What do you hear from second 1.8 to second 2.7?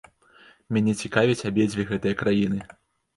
гэтыя краіны.